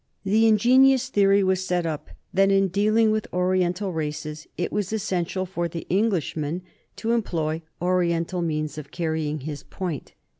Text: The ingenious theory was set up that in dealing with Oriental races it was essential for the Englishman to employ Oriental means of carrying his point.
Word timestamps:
The 0.23 0.47
ingenious 0.47 1.09
theory 1.09 1.43
was 1.43 1.63
set 1.63 1.85
up 1.85 2.09
that 2.33 2.49
in 2.49 2.69
dealing 2.69 3.11
with 3.11 3.31
Oriental 3.31 3.93
races 3.93 4.47
it 4.57 4.71
was 4.71 4.91
essential 4.91 5.45
for 5.45 5.67
the 5.67 5.85
Englishman 5.91 6.63
to 6.95 7.11
employ 7.11 7.61
Oriental 7.79 8.41
means 8.41 8.79
of 8.79 8.89
carrying 8.89 9.41
his 9.41 9.61
point. 9.61 10.15